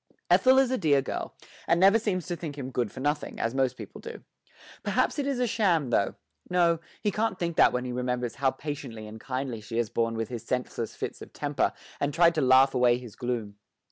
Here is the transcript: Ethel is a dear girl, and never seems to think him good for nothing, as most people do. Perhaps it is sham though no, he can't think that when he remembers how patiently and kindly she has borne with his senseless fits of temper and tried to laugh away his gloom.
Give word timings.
Ethel 0.31 0.57
is 0.57 0.71
a 0.71 0.79
dear 0.79 0.99
girl, 0.99 1.35
and 1.67 1.79
never 1.79 1.99
seems 1.99 2.25
to 2.25 2.35
think 2.35 2.57
him 2.57 2.71
good 2.71 2.91
for 2.91 3.01
nothing, 3.01 3.39
as 3.39 3.53
most 3.53 3.77
people 3.77 4.01
do. 4.01 4.23
Perhaps 4.81 5.19
it 5.19 5.27
is 5.27 5.47
sham 5.47 5.91
though 5.91 6.15
no, 6.49 6.79
he 7.03 7.11
can't 7.11 7.37
think 7.37 7.55
that 7.55 7.71
when 7.71 7.85
he 7.85 7.91
remembers 7.91 8.33
how 8.41 8.49
patiently 8.49 9.05
and 9.05 9.19
kindly 9.19 9.61
she 9.61 9.77
has 9.77 9.91
borne 9.91 10.15
with 10.15 10.29
his 10.29 10.43
senseless 10.43 10.95
fits 10.95 11.21
of 11.21 11.33
temper 11.33 11.71
and 11.99 12.15
tried 12.15 12.33
to 12.33 12.41
laugh 12.41 12.73
away 12.73 12.97
his 12.97 13.15
gloom. 13.15 13.57